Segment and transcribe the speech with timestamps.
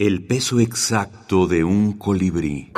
[0.00, 2.72] El peso exacto de un colibrí.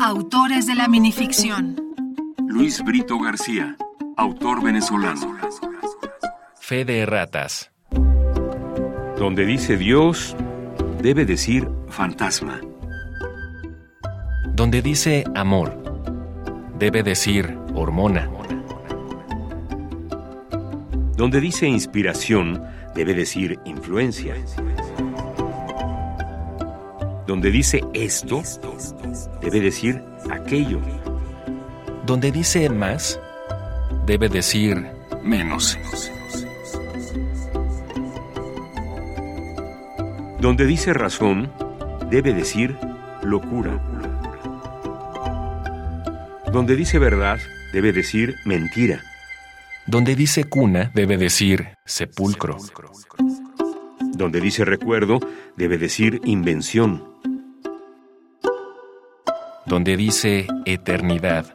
[0.00, 1.74] Autores de la minificción.
[2.46, 3.76] Luis Brito García,
[4.16, 5.36] autor venezolano.
[6.60, 7.72] Fe de ratas.
[9.18, 10.36] Donde dice Dios,
[11.02, 12.60] debe decir fantasma.
[14.54, 15.76] Donde dice amor,
[16.78, 18.30] debe decir hormona.
[21.16, 22.60] Donde dice inspiración,
[22.94, 24.34] debe decir influencia.
[27.26, 28.42] Donde dice esto,
[29.40, 30.80] debe decir aquello.
[32.04, 33.20] Donde dice más,
[34.06, 34.84] debe decir
[35.22, 35.78] menos.
[40.40, 41.50] Donde dice razón,
[42.10, 42.76] debe decir
[43.22, 43.80] locura.
[46.52, 47.38] Donde dice verdad,
[47.72, 49.00] debe decir mentira.
[49.86, 52.56] Donde dice cuna, debe decir sepulcro.
[54.16, 55.20] Donde dice recuerdo,
[55.56, 57.04] debe decir invención.
[59.66, 61.54] Donde dice eternidad,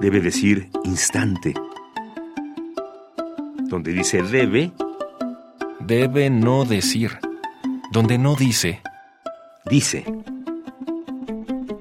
[0.00, 1.54] Debe decir instante.
[3.62, 4.72] Donde dice debe,
[5.80, 7.18] debe no decir.
[7.92, 8.82] Donde no dice,
[9.64, 10.04] dice.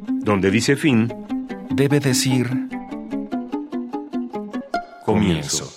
[0.07, 1.13] Donde dice fin,
[1.69, 2.64] debe decir
[5.15, 5.71] comienzo.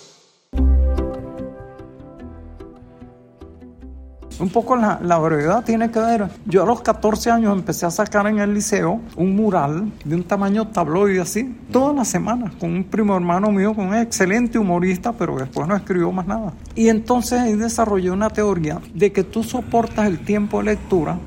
[4.39, 6.29] Un poco la, la brevedad tiene que ver.
[6.45, 10.23] Yo a los 14 años empecé a sacar en el liceo un mural de un
[10.23, 15.11] tamaño tabloide así, todas las semanas, con un primo hermano mío, con un excelente humorista,
[15.11, 16.53] pero después no escribió más nada.
[16.73, 21.19] Y entonces ahí desarrollé una teoría de que tú soportas el tiempo de lectura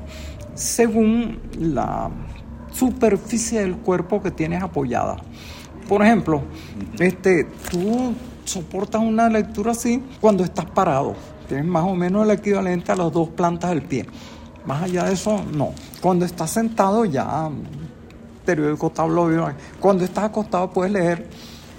[0.55, 2.09] según la
[2.71, 5.17] superficie del cuerpo que tienes apoyada.
[5.87, 6.43] Por ejemplo,
[6.99, 8.13] este, tú
[8.45, 11.15] soportas una lectura así cuando estás parado.
[11.47, 14.05] Tienes más o menos el equivalente a las dos plantas del pie.
[14.65, 15.73] Más allá de eso, no.
[16.01, 17.49] Cuando estás sentado ya,
[18.45, 19.55] periódico tabloide.
[19.79, 21.27] Cuando estás acostado puedes leer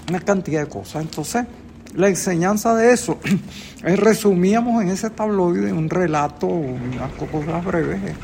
[0.09, 1.03] una cantidad de cosas.
[1.03, 1.47] Entonces,
[1.95, 3.19] la enseñanza de eso,
[3.85, 8.15] es resumíamos en ese tabloide un relato, unas cosas breves, eh,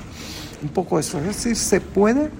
[0.62, 1.18] un poco eso.
[1.18, 2.30] Es decir, se puede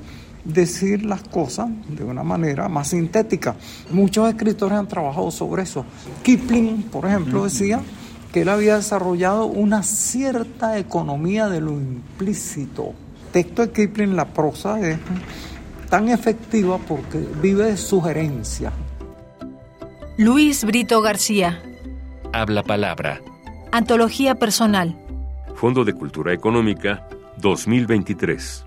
[0.44, 3.56] decir las cosas de una manera más sintética.
[3.90, 5.84] Muchos escritores han trabajado sobre eso.
[6.22, 7.80] Kipling, por ejemplo, decía
[8.32, 12.94] que él había desarrollado una cierta economía de lo implícito.
[13.26, 14.98] El texto de Kipling, la prosa, es
[15.88, 18.72] tan efectiva porque vive de sugerencia.
[20.16, 21.62] Luis Brito García.
[22.32, 23.20] habla palabra.
[23.72, 24.96] Antología personal.
[25.54, 27.08] Fondo de Cultura Económica
[27.38, 28.66] 2023.